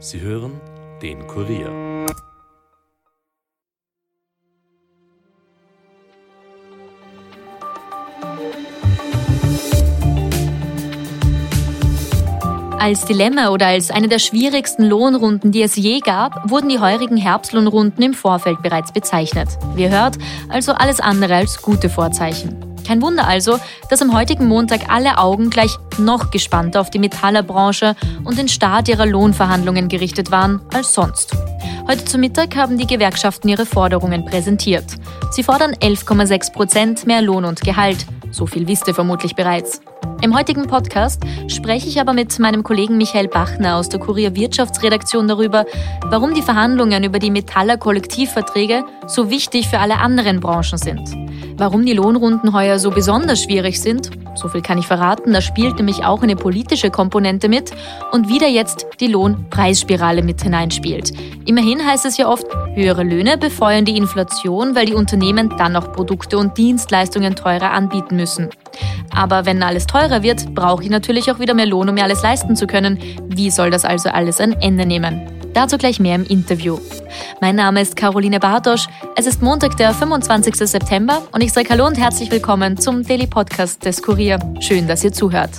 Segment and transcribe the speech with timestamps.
[0.00, 0.60] Sie hören
[1.02, 2.06] den Kurier.
[12.78, 17.16] Als Dilemma oder als eine der schwierigsten Lohnrunden, die es je gab, wurden die heurigen
[17.16, 19.48] Herbstlohnrunden im Vorfeld bereits bezeichnet.
[19.74, 20.16] Wie hört,
[20.48, 22.67] also alles andere als gute Vorzeichen.
[22.88, 23.58] Kein Wunder also,
[23.90, 27.94] dass am heutigen Montag alle Augen gleich noch gespannter auf die Metallerbranche
[28.24, 31.36] und den Start ihrer Lohnverhandlungen gerichtet waren als sonst.
[31.86, 34.86] Heute zu Mittag haben die Gewerkschaften ihre Forderungen präsentiert.
[35.30, 38.06] Sie fordern 11,6 Prozent mehr Lohn und Gehalt.
[38.30, 39.82] So viel wisst ihr vermutlich bereits.
[40.20, 45.28] Im heutigen Podcast spreche ich aber mit meinem Kollegen Michael Bachner aus der Kurier Wirtschaftsredaktion
[45.28, 45.64] darüber,
[46.06, 51.08] warum die Verhandlungen über die Metaller Kollektivverträge so wichtig für alle anderen Branchen sind.
[51.56, 55.76] Warum die Lohnrunden heuer so besonders schwierig sind, so viel kann ich verraten, da spielt
[55.76, 57.72] nämlich auch eine politische Komponente mit
[58.12, 61.12] und wieder jetzt die Lohnpreisspirale mit hineinspielt.
[61.46, 65.92] Immerhin heißt es ja oft, höhere Löhne befeuern die Inflation, weil die Unternehmen dann auch
[65.92, 68.48] Produkte und Dienstleistungen teurer anbieten müssen.
[69.14, 72.22] Aber wenn alles teurer wird, brauche ich natürlich auch wieder mehr Lohn, um mir alles
[72.22, 72.98] leisten zu können.
[73.28, 75.37] Wie soll das also alles ein Ende nehmen?
[75.58, 76.78] Dazu gleich mehr im Interview.
[77.40, 78.86] Mein Name ist Caroline Bartosch.
[79.16, 80.54] Es ist Montag, der 25.
[80.54, 84.38] September und ich sage Hallo und herzlich willkommen zum Daily Podcast des Kurier.
[84.60, 85.50] Schön, dass ihr zuhört.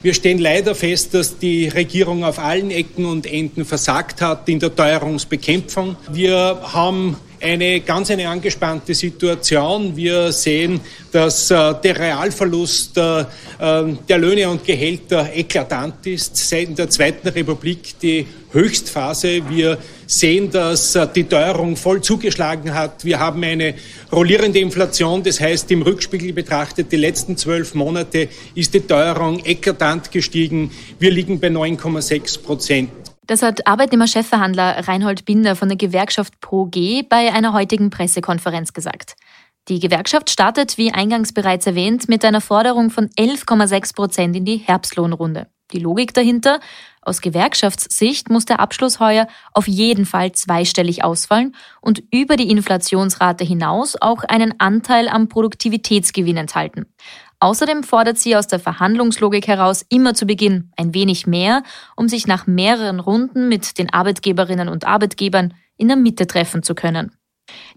[0.00, 4.60] Wir stellen leider fest, dass die Regierung auf allen Ecken und Enden versagt hat in
[4.60, 5.96] der Teuerungsbekämpfung.
[6.12, 9.96] Wir haben eine ganz eine angespannte Situation.
[9.96, 13.24] Wir sehen, dass äh, der Realverlust äh,
[13.60, 16.36] ähm, der Löhne und Gehälter eklatant ist.
[16.36, 19.42] Seit der Zweiten Republik die Höchstphase.
[19.48, 23.04] Wir sehen, dass äh, die Teuerung voll zugeschlagen hat.
[23.04, 23.74] Wir haben eine
[24.12, 25.22] rollierende Inflation.
[25.22, 30.70] Das heißt, im Rückspiegel betrachtet, die letzten zwölf Monate ist die Teuerung eklatant gestiegen.
[30.98, 33.01] Wir liegen bei 9,6 Prozent.
[33.32, 39.14] Das hat Arbeitnehmerchefverhandler Reinhold Binder von der Gewerkschaft ProG bei einer heutigen Pressekonferenz gesagt.
[39.68, 44.58] Die Gewerkschaft startet, wie eingangs bereits erwähnt, mit einer Forderung von 11,6 Prozent in die
[44.58, 45.46] Herbstlohnrunde.
[45.72, 46.60] Die Logik dahinter?
[47.00, 53.44] Aus Gewerkschaftssicht muss der Abschluss heuer auf jeden Fall zweistellig ausfallen und über die Inflationsrate
[53.44, 56.84] hinaus auch einen Anteil am Produktivitätsgewinn enthalten.
[57.42, 61.64] Außerdem fordert sie aus der Verhandlungslogik heraus immer zu Beginn ein wenig mehr,
[61.96, 66.76] um sich nach mehreren Runden mit den Arbeitgeberinnen und Arbeitgebern in der Mitte treffen zu
[66.76, 67.16] können.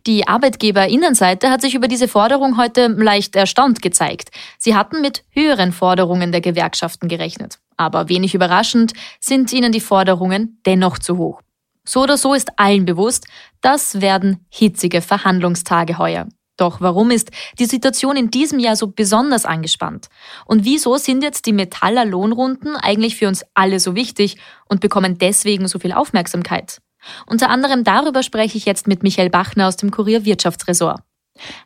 [0.05, 4.29] Die Arbeitgeberinnenseite hat sich über diese Forderung heute leicht erstaunt gezeigt.
[4.59, 7.57] Sie hatten mit höheren Forderungen der Gewerkschaften gerechnet.
[7.75, 11.41] Aber wenig überraschend sind ihnen die Forderungen dennoch zu hoch.
[11.83, 13.25] So oder so ist allen bewusst,
[13.61, 16.27] das werden hitzige Verhandlungstage heuer.
[16.57, 20.07] Doch warum ist die Situation in diesem Jahr so besonders angespannt?
[20.45, 24.37] Und wieso sind jetzt die Metaller Lohnrunden eigentlich für uns alle so wichtig
[24.69, 26.81] und bekommen deswegen so viel Aufmerksamkeit?
[27.27, 31.01] Unter anderem darüber spreche ich jetzt mit Michael Bachner aus dem Kurier Wirtschaftsressort.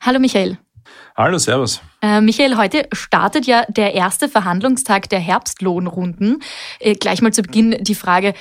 [0.01, 0.57] Hallo Michael.
[1.15, 1.81] Hallo, Servus.
[2.01, 6.41] Äh, Michael, heute startet ja der erste Verhandlungstag der Herbstlohnrunden.
[6.79, 8.33] Äh, gleich mal zu Beginn die Frage,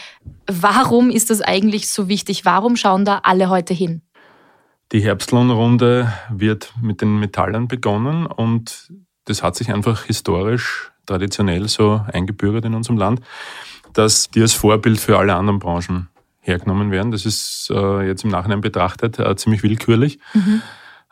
[0.47, 2.45] warum ist das eigentlich so wichtig?
[2.45, 4.03] Warum schauen da alle heute hin?
[4.93, 8.91] Die Herbstlohnrunde wird mit den Metallern begonnen und
[9.27, 13.21] das hat sich einfach historisch, traditionell so eingebürgert in unserem Land,
[13.93, 16.09] dass die als Vorbild für alle anderen Branchen
[16.41, 17.13] hergenommen werden.
[17.13, 20.19] Das ist äh, jetzt im Nachhinein betrachtet äh, ziemlich willkürlich.
[20.33, 20.63] Mhm.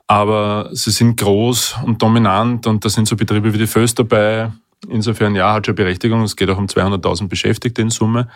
[0.07, 4.53] Aber sie sind groß und dominant und da sind so Betriebe wie die Föst dabei.
[4.89, 6.23] Insofern, ja, hat schon Berechtigung.
[6.23, 8.29] Es geht auch um 200.000 Beschäftigte in Summe.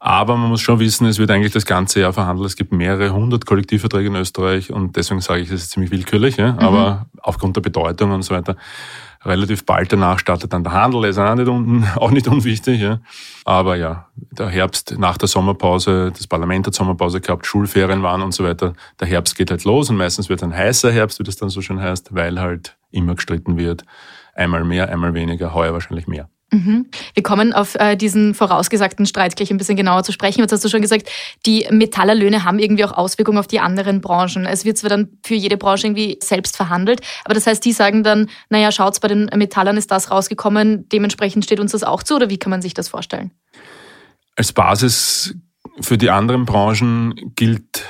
[0.00, 2.46] Aber man muss schon wissen, es wird eigentlich das ganze Jahr verhandelt.
[2.46, 6.36] Es gibt mehrere hundert Kollektivverträge in Österreich und deswegen sage ich, es ist ziemlich willkürlich.
[6.36, 6.52] Ja?
[6.52, 6.58] Mhm.
[6.58, 8.56] Aber aufgrund der Bedeutung und so weiter,
[9.24, 12.82] relativ bald danach startet dann der Handel, ist auch nicht, unten, auch nicht unwichtig.
[12.82, 13.00] Ja?
[13.46, 18.32] Aber ja, der Herbst nach der Sommerpause, das Parlament hat Sommerpause gehabt, Schulferien waren und
[18.32, 18.74] so weiter.
[19.00, 21.48] Der Herbst geht halt los und meistens wird es ein heißer Herbst, wie das dann
[21.48, 23.84] so schön heißt, weil halt immer gestritten wird.
[24.34, 26.28] Einmal mehr, einmal weniger, heuer wahrscheinlich mehr.
[26.54, 26.86] Mhm.
[27.14, 30.40] Wir kommen auf äh, diesen vorausgesagten Streit gleich ein bisschen genauer zu sprechen.
[30.40, 31.08] Jetzt hast du schon gesagt,
[31.46, 34.46] die Metallerlöhne haben irgendwie auch Auswirkungen auf die anderen Branchen.
[34.46, 38.04] Es wird zwar dann für jede Branche irgendwie selbst verhandelt, aber das heißt, die sagen
[38.04, 42.16] dann, naja, schaut's, bei den Metallern ist das rausgekommen, dementsprechend steht uns das auch zu,
[42.16, 43.32] oder wie kann man sich das vorstellen?
[44.36, 45.34] Als Basis
[45.80, 47.84] für die anderen Branchen gilt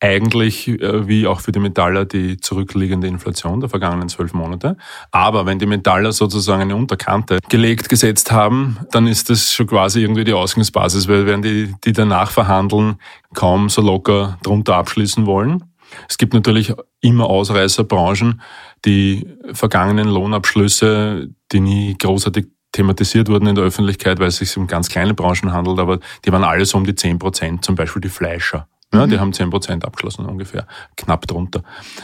[0.00, 4.76] eigentlich äh, wie auch für die Metaller die zurückliegende Inflation der vergangenen zwölf Monate.
[5.10, 10.02] Aber wenn die Metaller sozusagen eine Unterkante gelegt gesetzt haben, dann ist das schon quasi
[10.02, 12.96] irgendwie die Ausgangsbasis, weil werden die, die danach verhandeln,
[13.34, 15.64] kaum so locker drunter abschließen wollen.
[16.08, 18.42] Es gibt natürlich immer Ausreißerbranchen,
[18.84, 24.66] die vergangenen Lohnabschlüsse, die nie großartig thematisiert wurden in der Öffentlichkeit, weil es sich um
[24.66, 28.02] ganz kleine Branchen handelt, aber die waren alle so um die 10 Prozent, zum Beispiel
[28.02, 28.68] die Fleischer.
[28.94, 29.20] Ja, die mhm.
[29.20, 30.66] haben 10 Prozent abgeschlossen ungefähr,
[30.96, 31.62] knapp drunter.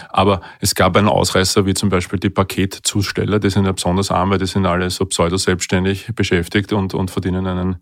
[0.08, 4.30] Aber es gab einen Ausreißer, wie zum Beispiel die Paketzusteller, die sind ja besonders arm,
[4.30, 7.76] weil die sind alle so pseudo-selbstständig beschäftigt und, und verdienen einen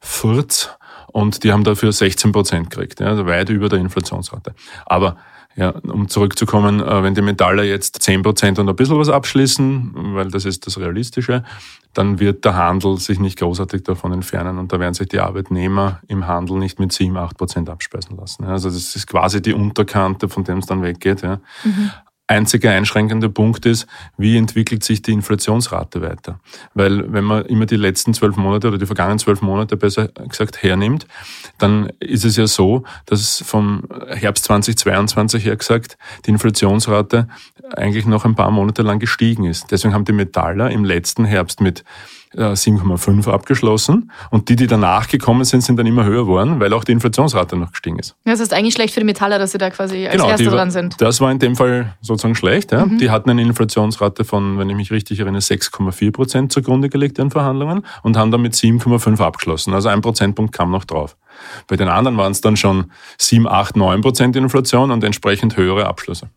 [0.00, 0.70] Furz.
[1.06, 4.54] Und die haben dafür 16 Prozent gekriegt, ja, also weit über der Inflationsrate.
[4.84, 5.16] Aber
[5.56, 10.28] ja, um zurückzukommen, äh, wenn die Metaller jetzt 10% und ein bisschen was abschließen, weil
[10.28, 11.44] das ist das Realistische,
[11.92, 16.00] dann wird der Handel sich nicht großartig davon entfernen und da werden sich die Arbeitnehmer
[16.08, 18.44] im Handel nicht mit 7, 8% abspeisen lassen.
[18.44, 21.22] Also das ist quasi die Unterkante, von dem es dann weggeht.
[21.22, 21.38] Ja.
[21.62, 21.90] Mhm
[22.26, 23.86] einziger einschränkende Punkt ist,
[24.16, 26.40] wie entwickelt sich die Inflationsrate weiter?
[26.72, 30.62] Weil wenn man immer die letzten zwölf Monate oder die vergangenen zwölf Monate besser gesagt
[30.62, 31.06] hernimmt,
[31.58, 37.28] dann ist es ja so, dass vom Herbst 2022 her gesagt die Inflationsrate
[37.76, 39.70] eigentlich noch ein paar Monate lang gestiegen ist.
[39.70, 41.84] Deswegen haben die Metaller im letzten Herbst mit
[42.36, 46.84] 7,5 abgeschlossen und die, die danach gekommen sind, sind dann immer höher geworden, weil auch
[46.84, 48.16] die Inflationsrate noch gestiegen ist.
[48.24, 50.70] Das ist eigentlich schlecht für die Metaller, dass sie da quasi als genau, Erste dran
[50.70, 51.00] sind.
[51.00, 52.72] Das war in dem Fall sozusagen schlecht.
[52.72, 52.86] Ja.
[52.86, 52.98] Mhm.
[52.98, 57.30] Die hatten eine Inflationsrate von, wenn ich mich richtig erinnere, 6,4 Prozent zugrunde gelegt in
[57.30, 59.74] Verhandlungen und haben damit 7,5 abgeschlossen.
[59.74, 61.16] Also ein Prozentpunkt kam noch drauf.
[61.66, 65.86] Bei den anderen waren es dann schon 7, 8, 9 Prozent Inflation und entsprechend höhere
[65.86, 66.30] Abschlüsse.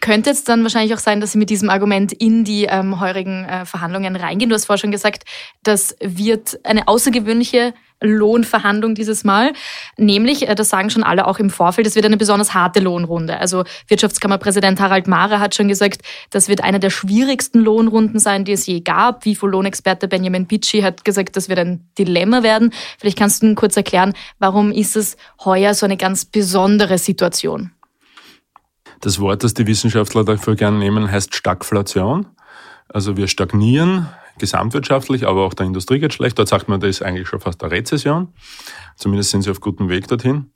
[0.00, 3.44] Könnte es dann wahrscheinlich auch sein, dass Sie mit diesem Argument in die ähm, heurigen
[3.44, 4.48] äh, Verhandlungen reingehen?
[4.48, 5.24] Du hast vorher schon gesagt,
[5.62, 9.52] das wird eine außergewöhnliche Lohnverhandlung dieses Mal.
[9.96, 13.38] Nämlich, äh, das sagen schon alle auch im Vorfeld, es wird eine besonders harte Lohnrunde.
[13.38, 18.52] Also Wirtschaftskammerpräsident Harald Mahrer hat schon gesagt, das wird eine der schwierigsten Lohnrunden sein, die
[18.52, 19.24] es je gab.
[19.24, 22.72] WIFO-Lohnexperte Benjamin Pitschi hat gesagt, das wird ein Dilemma werden.
[22.98, 27.72] Vielleicht kannst du kurz erklären, warum ist es heuer so eine ganz besondere Situation?
[29.00, 32.26] Das Wort, das die Wissenschaftler dafür gerne nehmen, heißt Stagflation.
[32.88, 34.08] Also wir stagnieren
[34.38, 36.38] gesamtwirtschaftlich, aber auch der Industrie geht schlecht.
[36.38, 38.28] Dort sagt man, das ist eigentlich schon fast eine Rezession.
[38.96, 40.50] Zumindest sind sie auf gutem Weg dorthin,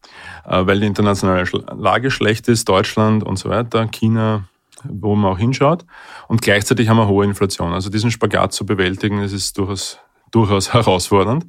[0.47, 1.45] äh, weil die internationale
[1.77, 4.45] Lage schlecht ist, Deutschland und so weiter, China,
[4.85, 5.85] wo man auch hinschaut.
[6.29, 7.73] Und gleichzeitig haben wir hohe Inflation.
[7.73, 9.99] Also diesen Spagat zu bewältigen, das ist durchaus
[10.33, 11.45] durchaus herausfordernd,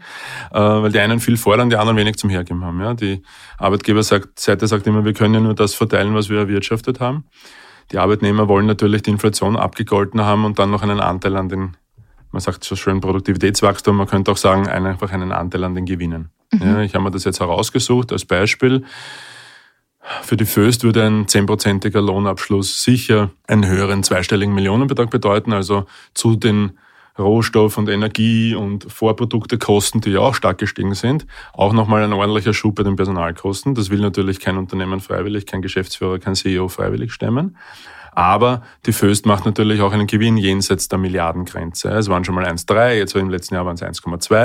[0.52, 2.80] äh, weil die einen viel fordern, die anderen wenig zum Hergeben haben.
[2.80, 2.94] Ja.
[2.94, 3.24] Die
[3.58, 7.26] Arbeitgeberseite sagt immer, wir können ja nur das verteilen, was wir erwirtschaftet haben.
[7.92, 11.76] Die Arbeitnehmer wollen natürlich die Inflation abgegolten haben und dann noch einen Anteil an den,
[12.32, 16.30] man sagt so schön Produktivitätswachstum, man könnte auch sagen, einfach einen Anteil an den Gewinnen.
[16.52, 16.62] Mhm.
[16.62, 18.84] Ja, ich habe mir das jetzt herausgesucht als Beispiel.
[20.22, 26.36] Für die Föst würde ein zehnprozentiger Lohnabschluss sicher einen höheren zweistelligen Millionenbetrag bedeuten, also zu
[26.36, 26.78] den
[27.18, 32.54] Rohstoff- und Energie- und Vorproduktekosten, die ja auch stark gestiegen sind, auch nochmal ein ordentlicher
[32.54, 33.76] Schub bei den Personalkosten.
[33.76, 37.58] Das will natürlich kein Unternehmen freiwillig, kein Geschäftsführer, kein CEO freiwillig stemmen.
[38.16, 41.90] Aber die Föst macht natürlich auch einen Gewinn jenseits der Milliardengrenze.
[41.90, 44.36] Es waren schon mal 1,3, jetzt im letzten Jahr waren es 1,2,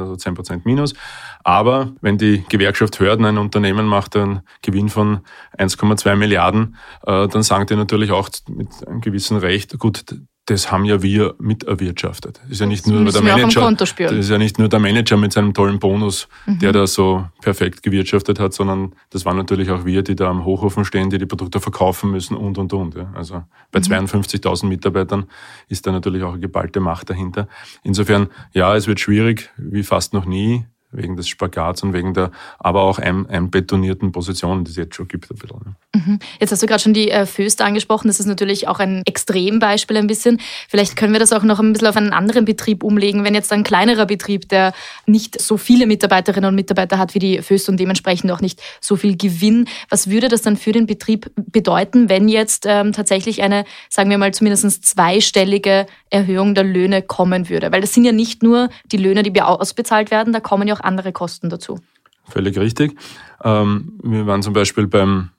[0.00, 0.94] also 10 Prozent minus.
[1.42, 5.20] Aber wenn die Gewerkschaft Hörden ein Unternehmen macht einen Gewinn von
[5.58, 10.04] 1,2 Milliarden, äh, dann sagen die natürlich auch mit einem gewissen Recht, gut,
[10.46, 12.40] das haben ja wir miterwirtschaftet.
[12.44, 15.32] Das ist ja nicht nur der Manager, das ist ja nicht nur der Manager mit
[15.32, 16.60] seinem tollen Bonus, mhm.
[16.60, 20.44] der da so perfekt gewirtschaftet hat, sondern das waren natürlich auch wir, die da am
[20.44, 22.94] Hochofen stehen, die die Produkte verkaufen müssen und und und.
[22.94, 23.12] Ja.
[23.14, 24.06] Also bei mhm.
[24.06, 25.26] 52.000 Mitarbeitern
[25.68, 27.48] ist da natürlich auch eine geballte Macht dahinter.
[27.82, 32.30] Insofern, ja, es wird schwierig, wie fast noch nie wegen des Spagats und wegen der
[32.58, 35.30] aber auch einbetonierten Positionen, die es jetzt schon gibt.
[35.30, 35.58] Ein bisschen.
[35.58, 35.74] Ne?
[35.94, 36.18] Mhm.
[36.40, 38.08] Jetzt hast du gerade schon die äh, Föst angesprochen.
[38.08, 40.40] Das ist natürlich auch ein Extrembeispiel ein bisschen.
[40.68, 43.24] Vielleicht können wir das auch noch ein bisschen auf einen anderen Betrieb umlegen.
[43.24, 44.72] Wenn jetzt ein kleinerer Betrieb, der
[45.06, 48.96] nicht so viele Mitarbeiterinnen und Mitarbeiter hat wie die Föst und dementsprechend auch nicht so
[48.96, 53.64] viel Gewinn, was würde das dann für den Betrieb bedeuten, wenn jetzt ähm, tatsächlich eine,
[53.88, 57.72] sagen wir mal, zumindest zweistellige Erhöhung der Löhne kommen würde?
[57.72, 60.80] Weil das sind ja nicht nur die Löhne, die ausbezahlt werden, da kommen ja auch
[60.80, 61.80] andere Kosten dazu.
[62.28, 62.98] Völlig richtig.
[63.42, 65.30] Ähm, wir waren zum Beispiel beim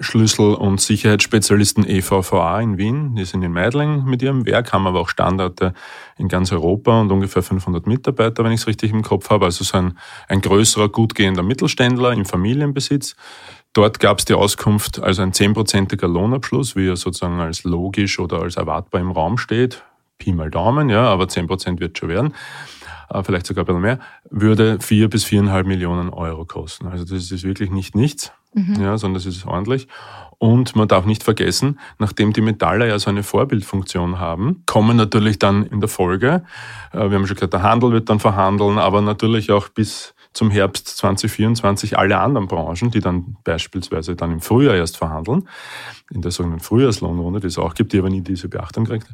[0.00, 3.16] Schlüssel- und Sicherheitsspezialisten EVVA in Wien.
[3.16, 5.74] Die sind in Meidling mit ihrem Werk, haben aber auch Standorte
[6.16, 9.46] in ganz Europa und ungefähr 500 Mitarbeiter, wenn ich es richtig im Kopf habe.
[9.46, 9.98] Also so ein,
[10.28, 13.16] ein größerer, gut gehender Mittelständler im Familienbesitz.
[13.72, 18.42] Dort gab es die Auskunft, also ein zehnprozentiger Lohnabschluss, wie er sozusagen als logisch oder
[18.42, 19.84] als erwartbar im Raum steht.
[20.18, 22.34] Pi mal Daumen, ja, aber zehn Prozent wird schon werden.
[23.10, 23.98] Äh, vielleicht sogar ein bisschen mehr,
[24.30, 26.86] würde vier bis viereinhalb Millionen Euro kosten.
[26.86, 28.80] Also das ist wirklich nicht nichts, mhm.
[28.80, 29.88] ja, sondern das ist ordentlich.
[30.38, 35.38] Und man darf nicht vergessen, nachdem die Metaller ja so eine Vorbildfunktion haben, kommen natürlich
[35.38, 36.44] dann in der Folge,
[36.92, 40.50] äh, wir haben schon gesagt, der Handel wird dann verhandeln, aber natürlich auch bis zum
[40.50, 45.48] Herbst 2024 alle anderen Branchen, die dann beispielsweise dann im Frühjahr erst verhandeln,
[46.10, 49.08] in der sogenannten Frühjahrslohnrunde, die es auch gibt, die aber nie diese Beachtung kriegt,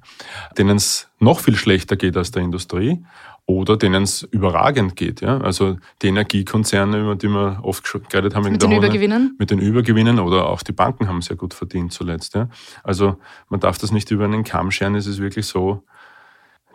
[0.59, 3.05] denen es noch viel schlechter geht als der Industrie
[3.47, 5.21] oder denen es überragend geht.
[5.21, 5.39] Ja?
[5.39, 8.51] Also die Energiekonzerne, über die wir oft geredet haben.
[8.51, 9.37] Mit den Runde, Übergewinnen?
[9.39, 12.35] Mit den Übergewinnen oder auch die Banken haben sehr gut verdient zuletzt.
[12.35, 12.49] Ja?
[12.83, 13.17] Also
[13.49, 14.95] man darf das nicht über einen Kamm scheren.
[14.95, 15.83] Es ist wirklich so,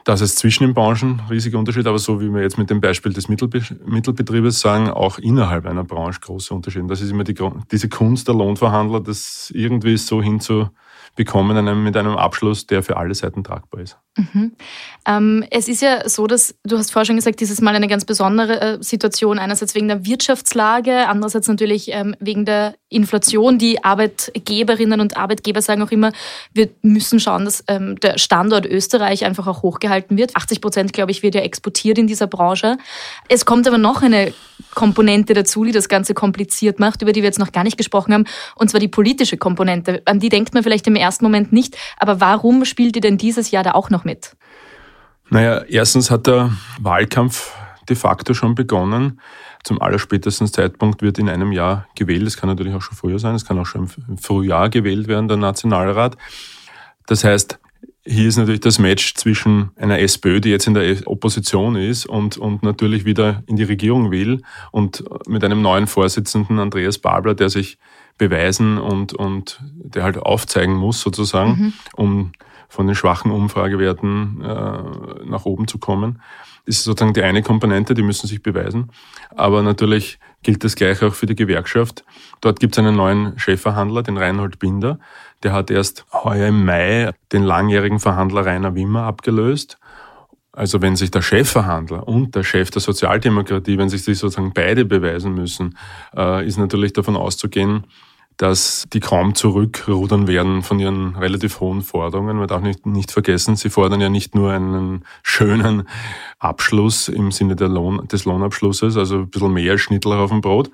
[0.09, 3.13] dass es zwischen den Branchen riesige Unterschiede, aber so wie wir jetzt mit dem Beispiel
[3.13, 6.87] des Mittelbe Mittelbetriebes sagen, auch innerhalb einer Branche große Unterschiede.
[6.87, 7.35] Das ist immer die,
[7.71, 10.69] diese Kunst der Lohnverhandler, das irgendwie so hinzu
[11.15, 13.97] bekommen einem, mit einem Abschluss, der für alle Seiten tragbar ist.
[14.17, 14.53] Mhm.
[15.05, 18.03] Ähm, es ist ja so, dass du hast vorher schon gesagt, dieses Mal eine ganz
[18.03, 23.57] besondere äh, Situation, einerseits wegen der Wirtschaftslage, andererseits natürlich ähm, wegen der Inflation.
[23.59, 26.11] Die Arbeitgeberinnen und Arbeitgeber sagen auch immer,
[26.53, 30.35] wir müssen schauen, dass ähm, der Standort Österreich einfach auch hochgehalten wird.
[30.35, 32.77] 80 Prozent, glaube ich, wird ja exportiert in dieser Branche.
[33.27, 34.33] Es kommt aber noch eine
[34.73, 38.13] Komponente dazu, die das Ganze kompliziert macht, über die wir jetzt noch gar nicht gesprochen
[38.13, 40.01] haben, und zwar die politische Komponente.
[40.05, 43.51] An die denkt man vielleicht im ersten Moment nicht, aber warum spielt die denn dieses
[43.51, 44.35] Jahr da auch noch mit?
[45.29, 47.53] Naja, erstens hat der Wahlkampf
[47.87, 49.19] de facto schon begonnen.
[49.63, 52.25] Zum allerspätesten Zeitpunkt wird in einem Jahr gewählt.
[52.27, 55.27] Es kann natürlich auch schon früher sein, es kann auch schon im Frühjahr gewählt werden,
[55.27, 56.17] der Nationalrat.
[57.07, 57.59] Das heißt,
[58.05, 62.37] hier ist natürlich das Match zwischen einer SPÖ, die jetzt in der Opposition ist und,
[62.37, 67.49] und natürlich wieder in die Regierung will und mit einem neuen Vorsitzenden, Andreas Babler, der
[67.49, 67.77] sich
[68.17, 71.73] beweisen und, und der halt aufzeigen muss sozusagen, mhm.
[71.95, 72.31] um
[72.69, 76.21] von den schwachen Umfragewerten äh, nach oben zu kommen.
[76.65, 78.91] Das ist sozusagen die eine Komponente, die müssen sich beweisen.
[79.35, 82.05] Aber natürlich gilt das gleich auch für die Gewerkschaft.
[82.41, 84.99] Dort gibt es einen neuen Chefverhandler, den Reinhold Binder.
[85.41, 89.79] Der hat erst heuer im Mai den langjährigen Verhandler Rainer Wimmer abgelöst.
[90.51, 94.85] Also wenn sich der Chefverhandler und der Chef der Sozialdemokratie, wenn sich sich sozusagen beide
[94.85, 95.77] beweisen müssen,
[96.15, 97.85] äh, ist natürlich davon auszugehen,
[98.39, 102.37] dass die kaum zurückrudern werden von ihren relativ hohen Forderungen.
[102.37, 105.83] Man darf nicht, nicht vergessen, sie fordern ja nicht nur einen schönen
[106.39, 110.71] Abschluss im Sinne Lohn, des Lohnabschlusses, also ein bisschen mehr Schnittlauch auf dem Brot,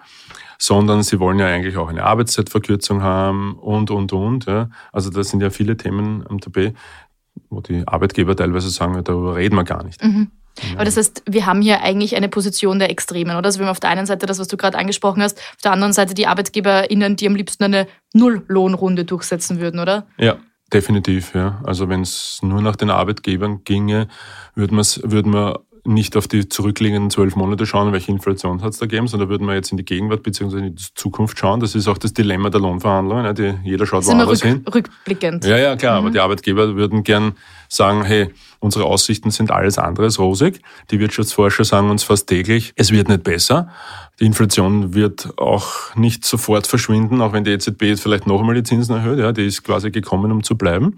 [0.60, 4.46] sondern sie wollen ja eigentlich auch eine Arbeitszeitverkürzung haben und, und, und.
[4.46, 4.70] Ja.
[4.92, 6.76] Also da sind ja viele Themen am Tapet,
[7.50, 10.04] wo die Arbeitgeber teilweise sagen, darüber reden wir gar nicht.
[10.04, 10.30] Mhm.
[10.76, 13.48] Aber das heißt, wir haben hier eigentlich eine Position der Extremen, oder?
[13.48, 15.72] Also wir haben auf der einen Seite das, was du gerade angesprochen hast, auf der
[15.72, 20.08] anderen Seite die ArbeitgeberInnen, die am liebsten eine Null-Lohnrunde durchsetzen würden, oder?
[20.18, 20.38] Ja,
[20.72, 21.62] definitiv, ja.
[21.64, 24.08] Also wenn es nur nach den Arbeitgebern ginge,
[24.56, 28.86] würden, würden wir nicht auf die zurückliegenden zwölf Monate schauen, welche Inflation hat es da
[28.86, 30.58] gegeben, sondern würden wir jetzt in die Gegenwart bzw.
[30.58, 31.60] in die Zukunft schauen.
[31.60, 33.36] Das ist auch das Dilemma der Lohnverhandlungen.
[33.36, 34.66] Die, jeder schaut woanders rück, hin.
[34.74, 35.46] Rückblickend.
[35.46, 36.00] Ja, ja, klar.
[36.00, 36.08] Mhm.
[36.08, 37.34] Aber die Arbeitgeber würden gern
[37.70, 40.62] sagen, hey, unsere Aussichten sind alles andere als rosig.
[40.92, 43.70] Die Wirtschaftsforscher sagen uns fast täglich, es wird nicht besser.
[44.20, 48.56] Die Inflation wird auch nicht sofort verschwinden, auch wenn die EZB jetzt vielleicht noch einmal
[48.56, 49.20] die Zinsen erhöht.
[49.20, 50.96] Ja, die ist quasi gekommen, um zu bleiben.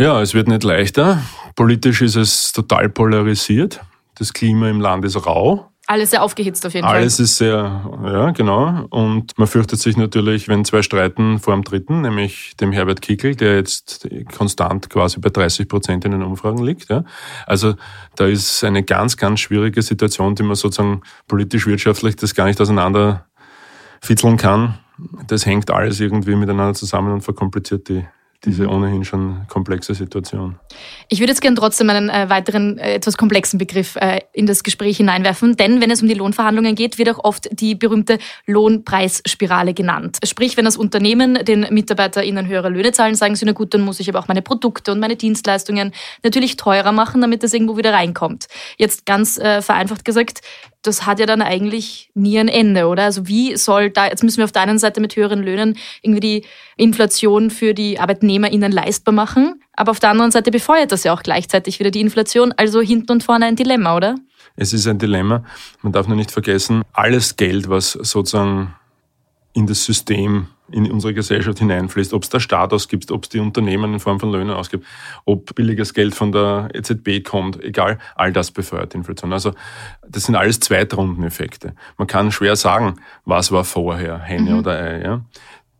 [0.00, 1.22] Ja, es wird nicht leichter.
[1.56, 3.82] Politisch ist es total polarisiert.
[4.14, 5.70] Das Klima im Land ist rau.
[5.86, 7.02] Alles sehr aufgehitzt auf jeden Alles Fall.
[7.02, 8.86] Alles ist sehr, ja, genau.
[8.88, 13.36] Und man fürchtet sich natürlich, wenn zwei streiten vor dem dritten, nämlich dem Herbert Kickel,
[13.36, 16.88] der jetzt konstant quasi bei 30 Prozent in den Umfragen liegt.
[16.88, 17.04] Ja.
[17.44, 17.74] Also
[18.16, 23.26] da ist eine ganz, ganz schwierige Situation, die man sozusagen politisch-wirtschaftlich das gar nicht auseinander
[24.00, 24.78] fitzeln kann.
[25.26, 28.06] Das hängt alles irgendwie miteinander zusammen und verkompliziert die
[28.44, 28.70] diese mhm.
[28.70, 30.58] ohnehin schon komplexe Situation.
[31.08, 34.62] Ich würde jetzt gerne trotzdem einen äh, weiteren, äh, etwas komplexen Begriff äh, in das
[34.62, 39.74] Gespräch hineinwerfen, denn wenn es um die Lohnverhandlungen geht, wird auch oft die berühmte Lohnpreisspirale
[39.74, 40.18] genannt.
[40.24, 44.00] Sprich, wenn das Unternehmen den MitarbeiterInnen höhere Löhne zahlen, sagen sie, na gut, dann muss
[44.00, 45.92] ich aber auch meine Produkte und meine Dienstleistungen
[46.22, 48.46] natürlich teurer machen, damit das irgendwo wieder reinkommt.
[48.78, 50.40] Jetzt ganz äh, vereinfacht gesagt,
[50.82, 53.04] das hat ja dann eigentlich nie ein Ende, oder?
[53.04, 56.20] Also wie soll da, jetzt müssen wir auf der einen Seite mit höheren Löhnen irgendwie
[56.20, 56.44] die
[56.76, 61.22] Inflation für die ArbeitnehmerInnen leistbar machen, aber auf der anderen Seite befeuert das ja auch
[61.22, 64.16] gleichzeitig wieder die Inflation, also hinten und vorne ein Dilemma, oder?
[64.56, 65.44] Es ist ein Dilemma.
[65.82, 68.74] Man darf nur nicht vergessen, alles Geld, was sozusagen
[69.52, 73.40] in das System in unsere Gesellschaft hineinfließt, ob es der Staat ausgibt, ob es die
[73.40, 74.86] Unternehmen in Form von Löhnen ausgibt,
[75.24, 79.32] ob billiges Geld von der EZB kommt, egal, all das befeuert Inflation.
[79.32, 79.52] Also
[80.06, 81.74] das sind alles Zweitrundeneffekte.
[81.98, 84.58] Man kann schwer sagen, was war vorher, Henne mhm.
[84.60, 85.02] oder Ei.
[85.02, 85.20] Ja?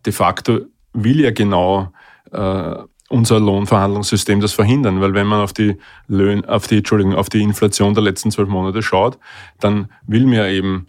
[0.05, 1.93] De facto will ja genau
[2.33, 2.77] äh,
[3.09, 7.43] unser Lohnverhandlungssystem das verhindern, weil wenn man auf die Löhne, auf die, Entschuldigung, auf die
[7.43, 9.19] Inflation der letzten zwölf Monate schaut,
[9.59, 10.87] dann will man eben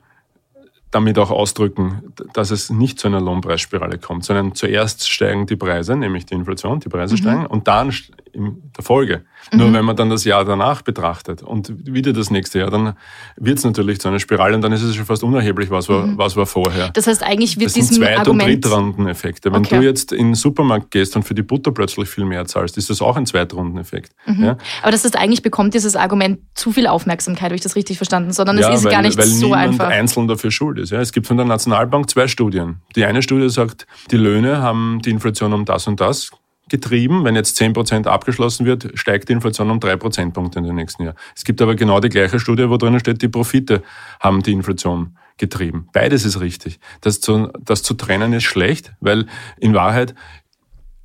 [0.91, 5.95] damit auch ausdrücken, dass es nicht zu einer Lohnpreisspirale kommt, sondern zuerst steigen die Preise,
[5.95, 7.17] nämlich die Inflation, die Preise mhm.
[7.17, 7.93] steigen und dann
[8.33, 9.23] in der Folge.
[9.51, 9.59] Mhm.
[9.59, 12.93] Nur wenn man dann das Jahr danach betrachtet und wieder das nächste Jahr, dann
[13.37, 16.05] wird es natürlich zu einer Spirale und dann ist es schon fast unerheblich, was war,
[16.05, 16.17] mhm.
[16.17, 16.89] was war vorher.
[16.89, 18.53] Das heißt, eigentlich wird das sind diesem Zweit- Argument...
[18.53, 19.51] und Drittrandeneffekte.
[19.51, 19.79] Wenn Okay.
[19.79, 22.89] du jetzt in den Supermarkt gehst und für die Butter plötzlich viel mehr zahlst, ist
[22.89, 24.13] das auch ein Zweitrundeneffekt.
[24.25, 24.43] Mhm.
[24.43, 24.57] Ja?
[24.81, 28.31] Aber das heißt, eigentlich bekommt dieses Argument zu viel Aufmerksamkeit, habe ich das richtig verstanden,
[28.31, 29.87] sondern es ist weil, gar nicht weil so niemand einfach.
[29.89, 30.91] einzeln dafür schuld ist.
[30.91, 31.01] Ja.
[31.01, 32.81] Es gibt von der Nationalbank zwei Studien.
[32.95, 36.31] Die eine Studie sagt, die Löhne haben die Inflation um das und das
[36.71, 37.23] getrieben.
[37.23, 41.15] Wenn jetzt 10% abgeschlossen wird, steigt die Inflation um drei Prozentpunkte in den nächsten Jahr.
[41.35, 43.83] Es gibt aber genau die gleiche Studie, wo drinnen steht, die Profite
[44.19, 45.87] haben die Inflation getrieben.
[45.93, 46.79] Beides ist richtig.
[47.01, 49.27] Das zu, das zu trennen ist schlecht, weil
[49.59, 50.15] in Wahrheit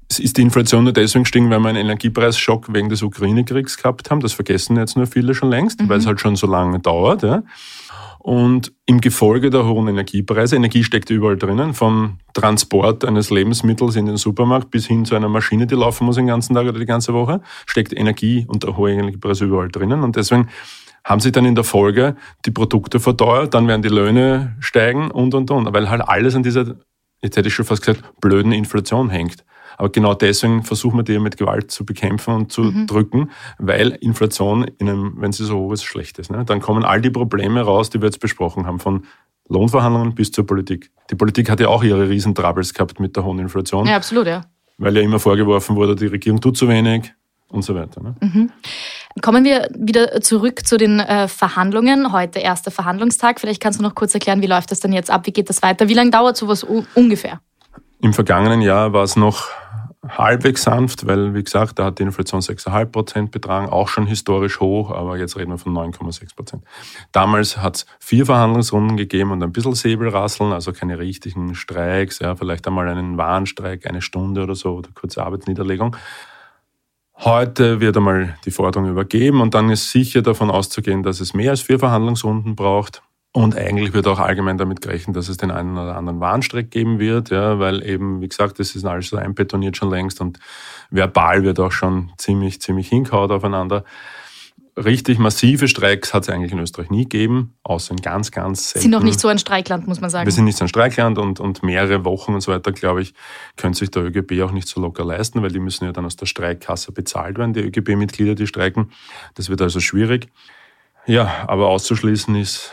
[0.09, 4.21] ist die Inflation nur deswegen gestiegen, weil wir einen Energiepreisschock wegen des Ukraine-Kriegs gehabt haben.
[4.21, 7.23] Das vergessen jetzt nur viele schon längst, weil es halt schon so lange dauert.
[7.23, 7.43] Ja.
[8.27, 14.07] Und im Gefolge der hohen Energiepreise, Energie steckt überall drinnen, vom Transport eines Lebensmittels in
[14.07, 16.87] den Supermarkt bis hin zu einer Maschine, die laufen muss den ganzen Tag oder die
[16.87, 20.03] ganze Woche, steckt Energie und der hohe Energiepreis überall drinnen.
[20.03, 20.49] Und deswegen
[21.05, 25.33] haben sich dann in der Folge die Produkte verteuert, dann werden die Löhne steigen und,
[25.33, 25.73] und, und.
[25.73, 26.75] Weil halt alles an dieser,
[27.23, 29.45] jetzt hätte ich schon fast gesagt, blöden Inflation hängt.
[29.77, 34.65] Aber genau deswegen versuchen wir die mit Gewalt zu bekämpfen und zu drücken, weil Inflation,
[34.79, 36.31] in einem, wenn sie so hoch ist, schlecht ist.
[36.31, 36.45] Ne?
[36.45, 39.05] Dann kommen all die Probleme raus, die wir jetzt besprochen haben, von
[39.49, 40.91] Lohnverhandlungen bis zur Politik.
[41.11, 44.43] Die Politik hat ja auch ihre Riesentroubles gehabt mit der hohen Inflation, Ja, absolut, ja.
[44.79, 47.13] weil ja immer vorgeworfen wurde, die Regierung tut zu wenig
[47.49, 48.03] und so weiter.
[48.03, 48.51] Ne?
[49.23, 52.13] Kommen wir wieder zurück zu den äh, Verhandlungen.
[52.13, 53.41] Heute erster Verhandlungstag.
[53.41, 55.27] Vielleicht kannst du noch kurz erklären, wie läuft das denn jetzt ab?
[55.27, 55.89] Wie geht das weiter?
[55.89, 56.65] Wie lange dauert sowas
[56.95, 57.41] ungefähr?
[58.03, 59.47] Im vergangenen Jahr war es noch
[60.09, 64.61] halbwegs sanft, weil, wie gesagt, da hat die Inflation 6,5 Prozent betragen, auch schon historisch
[64.61, 66.65] hoch, aber jetzt reden wir von 9,6 Prozent.
[67.13, 72.35] Damals hat es vier Verhandlungsrunden gegeben und ein bisschen Säbelrasseln, also keine richtigen Streiks, ja,
[72.37, 75.97] vielleicht einmal einen Warnstreik, eine Stunde oder so, oder kurze Arbeitsniederlegung.
[77.19, 81.51] Heute wird einmal die Forderung übergeben und dann ist sicher davon auszugehen, dass es mehr
[81.51, 83.03] als vier Verhandlungsrunden braucht.
[83.37, 86.99] Und eigentlich wird auch allgemein damit gerechnet, dass es den einen oder anderen Warnstreik geben
[86.99, 90.39] wird, ja, weil eben, wie gesagt, das ist alles so einbetoniert schon längst und
[90.89, 93.85] verbal wird auch schon ziemlich, ziemlich hinkaut aufeinander.
[94.75, 98.85] Richtig massive Streiks hat es eigentlich in Österreich nie gegeben, außer in ganz, ganz selten.
[98.85, 100.25] Sind noch nicht so ein Streikland, muss man sagen.
[100.25, 103.13] Wir sind nicht so ein Streikland und, und mehrere Wochen und so weiter, glaube ich,
[103.59, 106.17] könnte sich der ÖGB auch nicht so locker leisten, weil die müssen ja dann aus
[106.17, 108.93] der Streikkasse bezahlt werden, die ÖGB-Mitglieder, die streiken.
[109.35, 110.29] Das wird also schwierig.
[111.05, 112.73] Ja, aber auszuschließen ist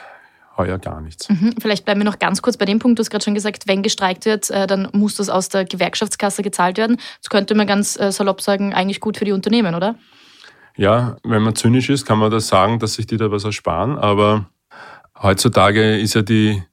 [0.58, 1.30] heuer gar nichts.
[1.30, 1.56] Mhm.
[1.60, 3.00] Vielleicht bleiben wir noch ganz kurz bei dem Punkt.
[3.00, 6.44] Du hast gerade schon gesagt, wenn gestreikt wird, äh, dann muss das aus der Gewerkschaftskasse
[6.44, 6.98] gezahlt werden.
[7.22, 9.96] Das könnte man ganz äh, salopp sagen, eigentlich gut für die Unternehmen, oder?
[10.76, 13.98] Ja, wenn man zynisch ist, kann man das sagen, dass sich die da was ersparen.
[13.98, 14.48] Aber
[15.22, 16.64] heutzutage ist ja die,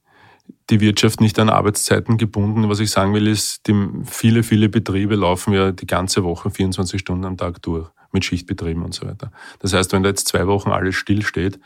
[0.69, 2.69] die Wirtschaft nicht an Arbeitszeiten gebunden.
[2.69, 6.99] Was ich sagen will, ist, die, viele, viele Betriebe laufen ja die ganze Woche 24
[6.99, 9.31] Stunden am Tag durch mit Schichtbetrieben und so weiter.
[9.59, 11.59] Das heißt, wenn da jetzt zwei Wochen alles stillsteht,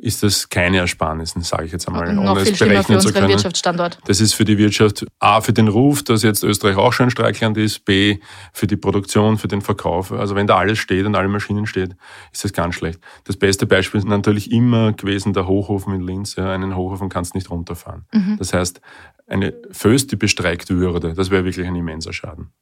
[0.00, 3.00] ist das keine Ersparnissen, sage ich jetzt einmal, noch ohne viel es schlimmer für berechnen
[3.00, 3.28] zu unseren können.
[3.28, 3.98] Wirtschaftsstandort.
[4.06, 7.10] Das ist für die Wirtschaft A, für den Ruf, dass jetzt Österreich auch schon ein
[7.10, 8.18] Streikland ist, B,
[8.52, 10.12] für die Produktion, für den Verkauf.
[10.12, 11.96] Also wenn da alles steht und alle Maschinen steht,
[12.32, 13.00] ist das ganz schlecht.
[13.24, 16.36] Das beste Beispiel ist natürlich immer gewesen der Hochofen in Linz.
[16.36, 18.06] Ja, einen Hochofen kannst du nicht runterfahren.
[18.38, 18.80] Das heißt,
[19.26, 22.52] eine Föst, die bestreikt würde, das wäre wirklich ein immenser Schaden.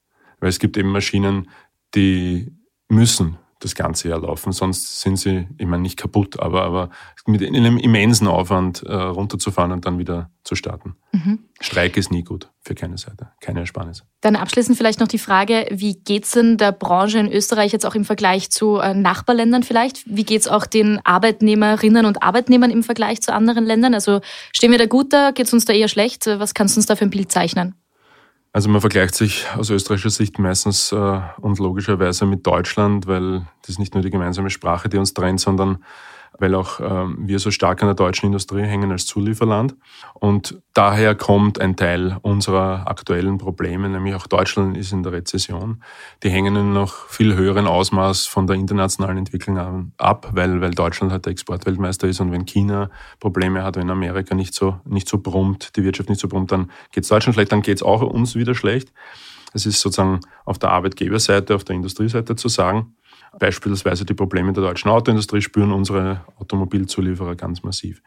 [0.41, 1.49] Weil es gibt eben Maschinen,
[1.95, 2.53] die
[2.89, 6.91] müssen das ganze Jahr laufen, sonst sind sie, ich meine, nicht kaputt, aber, aber
[7.27, 10.97] mit einem immensen Aufwand äh, runterzufahren und dann wieder zu starten.
[11.61, 14.05] Streik ist nie gut für keine Seite, keine Ersparnis.
[14.21, 17.95] Dann abschließend vielleicht noch die Frage, wie geht's denn der Branche in Österreich jetzt auch
[17.95, 20.05] im Vergleich zu äh, Nachbarländern vielleicht?
[20.07, 23.95] Wie geht's auch den Arbeitnehmerinnen und Arbeitnehmern im Vergleich zu anderen Ländern?
[23.95, 24.21] Also
[24.53, 25.31] stehen wir da gut da?
[25.31, 26.27] Geht's uns da eher schlecht?
[26.27, 27.75] Was kannst du uns da für ein Bild zeichnen?
[28.57, 33.69] Also man vergleicht sich aus österreichischer Sicht meistens äh, und logischerweise mit Deutschland, weil das
[33.69, 35.85] ist nicht nur die gemeinsame Sprache, die uns trennt, sondern
[36.39, 39.75] weil auch ähm, wir so stark an der deutschen Industrie hängen als Zulieferland.
[40.15, 45.83] Und daher kommt ein Teil unserer aktuellen Probleme, nämlich auch Deutschland ist in der Rezession.
[46.23, 51.13] Die hängen in noch viel höheren Ausmaß von der internationalen Entwicklung ab, weil, weil Deutschland
[51.13, 55.19] halt der Exportweltmeister ist und wenn China Probleme hat, wenn Amerika nicht so, nicht so
[55.19, 58.03] brummt, die Wirtschaft nicht so brummt, dann geht es Deutschland schlecht, dann geht es auch
[58.03, 58.93] uns wieder schlecht.
[59.53, 62.95] Es ist sozusagen auf der Arbeitgeberseite, auf der Industrieseite zu sagen.
[63.39, 68.03] Beispielsweise die Probleme der deutschen Autoindustrie spüren unsere Automobilzulieferer ganz massiv.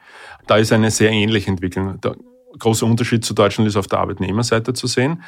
[0.48, 2.02] Da ist eine sehr ähnliche Entwicklung.
[2.02, 2.16] Der
[2.58, 5.22] große Unterschied zu Deutschland ist auf der Arbeitnehmerseite zu sehen.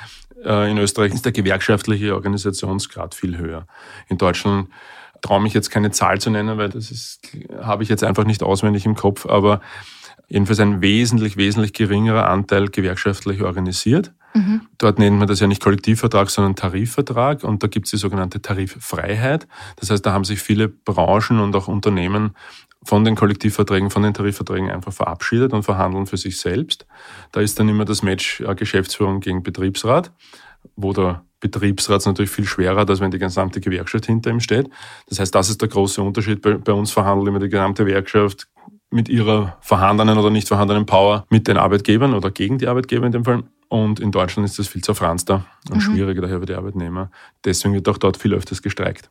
[0.43, 3.67] Äh, In Österreich ist der gewerkschaftliche Organisationsgrad viel höher.
[4.07, 4.69] In Deutschland
[5.21, 7.19] traue mich jetzt keine Zahl zu nennen, weil das ist,
[7.61, 9.61] habe ich jetzt einfach nicht auswendig im Kopf, aber
[10.27, 14.13] jedenfalls ein wesentlich, wesentlich geringerer Anteil gewerkschaftlich organisiert.
[14.33, 14.61] Mhm.
[14.77, 18.41] Dort nennt man das ja nicht Kollektivvertrag, sondern Tarifvertrag und da gibt es die sogenannte
[18.41, 19.47] Tariffreiheit.
[19.77, 22.35] Das heißt, da haben sich viele Branchen und auch Unternehmen
[22.83, 26.85] von den Kollektivverträgen, von den Tarifverträgen einfach verabschiedet und verhandeln für sich selbst.
[27.31, 30.11] Da ist dann immer das Match äh, Geschäftsführung gegen Betriebsrat,
[30.75, 34.69] wo der Betriebsrat natürlich viel schwerer als wenn die gesamte Gewerkschaft hinter ihm steht.
[35.07, 36.41] Das heißt, das ist der große Unterschied.
[36.41, 38.47] Bei, bei uns verhandelt immer die gesamte Gewerkschaft
[38.91, 43.11] mit ihrer vorhandenen oder nicht vorhandenen Power mit den Arbeitgebern oder gegen die Arbeitgeber in
[43.11, 43.43] dem Fall.
[43.71, 45.79] Und in Deutschland ist das viel zerfranster und mhm.
[45.79, 47.09] schwieriger daher für die Arbeitnehmer.
[47.45, 49.09] Deswegen wird auch dort viel öfters gestreikt.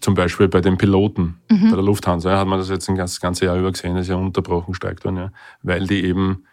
[0.00, 1.68] Zum Beispiel bei den Piloten mhm.
[1.68, 4.08] bei der Lufthansa ja, hat man das jetzt ein das ganze Jahr über gesehen, ist
[4.08, 6.44] ja unterbrochen gestreikt worden, ja, weil die eben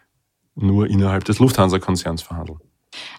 [0.56, 2.58] nur innerhalb des Lufthansa-Konzerns verhandeln.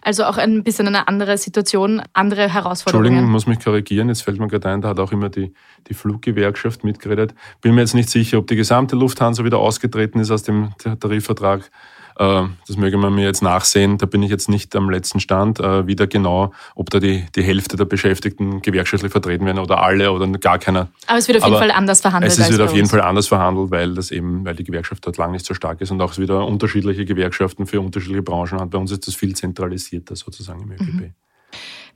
[0.03, 3.07] Also auch ein bisschen eine andere Situation, andere Herausforderungen.
[3.07, 4.09] Entschuldigung, muss mich korrigieren.
[4.09, 5.55] Jetzt fällt mir gerade ein, da hat auch immer die,
[5.87, 7.33] die Fluggewerkschaft mitgeredet.
[7.61, 11.71] Bin mir jetzt nicht sicher, ob die gesamte Lufthansa wieder ausgetreten ist aus dem Tarifvertrag.
[12.17, 13.97] Äh, das möge man mir jetzt nachsehen.
[13.97, 17.43] Da bin ich jetzt nicht am letzten Stand, äh, wieder genau, ob da die, die
[17.43, 20.89] Hälfte der Beschäftigten gewerkschaftlich vertreten werden oder alle oder gar keiner.
[21.07, 22.37] Aber es wird auf jeden Aber Fall anders verhandelt.
[22.37, 25.31] Es wird auf jeden Fall anders verhandelt, weil das eben, weil die Gewerkschaft dort lang
[25.31, 28.69] nicht so stark ist und auch wieder unterschiedliche Gewerkschaften für unterschiedliche Branchen hat.
[28.69, 31.01] Bei uns ist das viel zentralisierter sozusagen im ÖGB.
[31.01, 31.13] Mhm.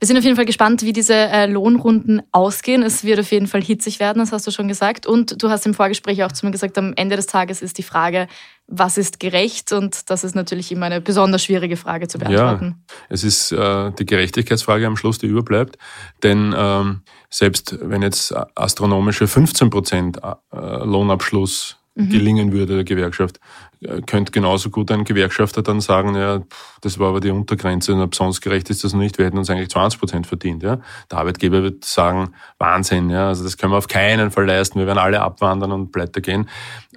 [0.00, 2.82] Wir sind auf jeden Fall gespannt, wie diese äh, Lohnrunden ausgehen.
[2.82, 5.06] Es wird auf jeden Fall hitzig werden, das hast du schon gesagt.
[5.06, 7.82] Und du hast im Vorgespräch auch zu mir gesagt, am Ende des Tages ist die
[7.82, 8.28] Frage,
[8.68, 9.72] was ist gerecht?
[9.72, 12.76] Und das ist natürlich immer eine besonders schwierige Frage zu beantworten.
[12.88, 15.78] Ja, es ist äh, die Gerechtigkeitsfrage am Schluss, die überbleibt.
[16.22, 22.10] Denn ähm, selbst wenn jetzt astronomische 15 Prozent äh, Lohnabschluss mhm.
[22.10, 23.40] gelingen würde der Gewerkschaft.
[23.80, 26.42] Äh, könnte genauso gut ein Gewerkschafter dann sagen, ja,
[26.80, 29.70] das war aber die Untergrenze und besonders gerecht ist das nicht, wir hätten uns eigentlich
[29.70, 30.62] 20 Prozent verdient.
[30.62, 30.80] Ja.
[31.10, 34.86] Der Arbeitgeber wird sagen, Wahnsinn, ja, also das können wir auf keinen Fall leisten, wir
[34.86, 36.48] werden alle abwandern und pleite gehen.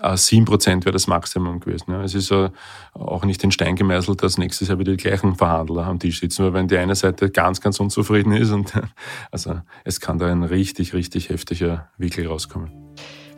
[0.02, 1.92] Äh, sieben Prozent wäre das Maximum gewesen.
[1.92, 2.02] Ja.
[2.04, 2.50] Es ist äh,
[2.94, 6.46] auch nicht in Stein gemeißelt, dass nächstes Jahr wieder die gleichen Verhandler am Tisch sitzen,
[6.46, 8.74] weil wenn die eine Seite ganz, ganz unzufrieden ist und
[9.32, 12.72] also es kann da ein richtig, richtig heftiger Wickel rauskommen.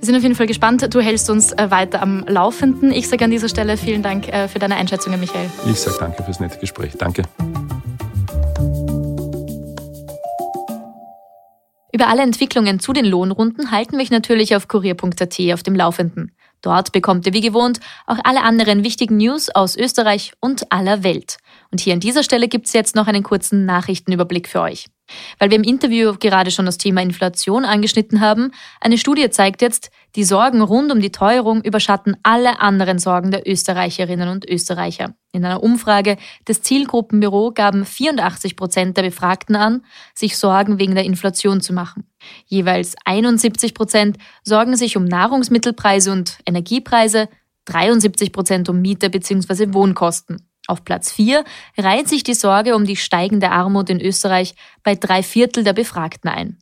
[0.03, 0.93] Wir sind auf jeden Fall gespannt.
[0.93, 2.91] Du hältst uns äh, weiter am Laufenden.
[2.91, 5.49] Ich sage an dieser Stelle vielen Dank äh, für deine Einschätzungen, Michael.
[5.65, 6.91] Ich sage danke fürs nette Gespräch.
[6.97, 7.23] Danke.
[11.93, 16.33] Über alle Entwicklungen zu den Lohnrunden halten wir euch natürlich auf kurier.at auf dem Laufenden.
[16.61, 21.37] Dort bekommt ihr wie gewohnt auch alle anderen wichtigen News aus Österreich und aller Welt.
[21.71, 24.87] Und hier an dieser Stelle gibt es jetzt noch einen kurzen Nachrichtenüberblick für euch.
[25.37, 29.91] Weil wir im Interview gerade schon das Thema Inflation angeschnitten haben, eine Studie zeigt jetzt,
[30.15, 35.13] die Sorgen rund um die Teuerung überschatten alle anderen Sorgen der Österreicherinnen und Österreicher.
[35.31, 41.05] In einer Umfrage des Zielgruppenbüro gaben 84 Prozent der Befragten an, sich Sorgen wegen der
[41.05, 42.07] Inflation zu machen.
[42.45, 47.27] Jeweils 71 Prozent sorgen sich um Nahrungsmittelpreise und Energiepreise,
[47.65, 49.73] 73 Prozent um Miete bzw.
[49.73, 50.47] Wohnkosten.
[50.67, 51.43] Auf Platz 4
[51.77, 56.29] reiht sich die Sorge um die steigende Armut in Österreich bei drei Viertel der Befragten
[56.29, 56.57] ein.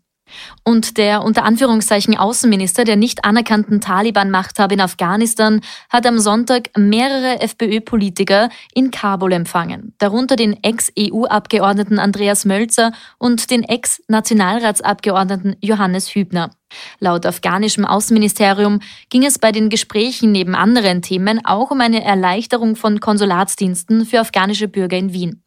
[0.64, 7.42] Und der unter Anführungszeichen Außenminister der nicht anerkannten Taliban-Machthaber in Afghanistan hat am Sonntag mehrere
[7.42, 16.52] FPÖ-Politiker in Kabul empfangen, darunter den Ex-EU-Abgeordneten Andreas Mölzer und den Ex-Nationalratsabgeordneten Johannes Hübner.
[17.00, 18.80] Laut afghanischem Außenministerium
[19.10, 24.20] ging es bei den Gesprächen neben anderen Themen auch um eine Erleichterung von Konsulatsdiensten für
[24.20, 25.44] afghanische Bürger in Wien.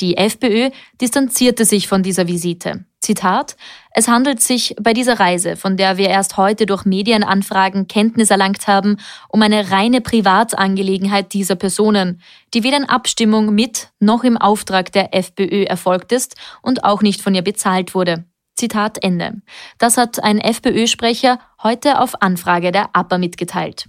[0.00, 2.84] Die FPÖ distanzierte sich von dieser Visite.
[3.00, 3.56] Zitat,
[3.90, 8.66] es handelt sich bei dieser Reise, von der wir erst heute durch Medienanfragen Kenntnis erlangt
[8.66, 8.96] haben,
[9.28, 12.22] um eine reine Privatangelegenheit dieser Personen,
[12.54, 17.20] die weder in Abstimmung mit noch im Auftrag der FPÖ erfolgt ist und auch nicht
[17.20, 18.24] von ihr bezahlt wurde.
[18.56, 19.42] Zitat Ende.
[19.78, 23.86] Das hat ein FPÖ-Sprecher heute auf Anfrage der APA mitgeteilt.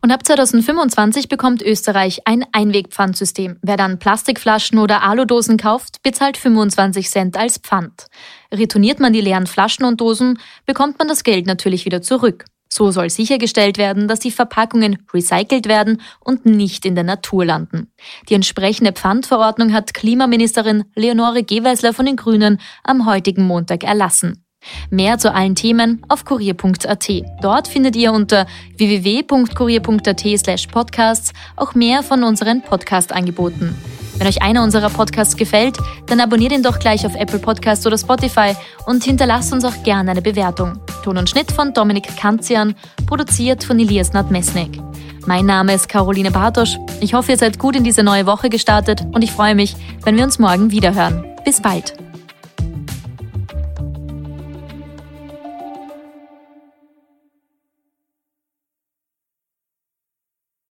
[0.00, 3.58] Und ab 2025 bekommt Österreich ein Einwegpfandsystem.
[3.62, 8.06] Wer dann Plastikflaschen oder Aludosen kauft, bezahlt 25 Cent als Pfand.
[8.52, 12.44] Retourniert man die leeren Flaschen und Dosen, bekommt man das Geld natürlich wieder zurück.
[12.68, 17.92] So soll sichergestellt werden, dass die Verpackungen recycelt werden und nicht in der Natur landen.
[18.28, 24.45] Die entsprechende Pfandverordnung hat Klimaministerin Leonore Gewessler von den Grünen am heutigen Montag erlassen.
[24.90, 27.10] Mehr zu allen Themen auf kurier.at.
[27.42, 33.74] Dort findet ihr unter www.kurier.at slash podcasts auch mehr von unseren Podcast-Angeboten.
[34.18, 35.76] Wenn euch einer unserer Podcasts gefällt,
[36.06, 38.54] dann abonniert ihn doch gleich auf Apple Podcasts oder Spotify
[38.86, 40.78] und hinterlasst uns auch gerne eine Bewertung.
[41.04, 42.74] Ton und Schnitt von Dominik Kanzian,
[43.06, 44.80] produziert von Elias Nadmesnik.
[45.26, 46.78] Mein Name ist Caroline Bartosch.
[47.00, 50.16] Ich hoffe, ihr seid gut in diese neue Woche gestartet und ich freue mich, wenn
[50.16, 51.24] wir uns morgen wieder hören.
[51.44, 52.05] Bis bald.